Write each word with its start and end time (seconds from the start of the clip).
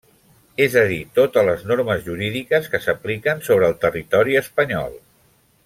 És 0.63 0.77
a 0.79 0.81
dir, 0.91 0.95
totes 1.17 1.45
les 1.49 1.61
normes 1.71 2.01
jurídiques 2.07 2.71
que 2.73 2.81
s'apliquen 2.87 3.45
sobre 3.49 3.69
el 3.73 3.77
territori 3.85 4.41
espanyol. 4.45 4.99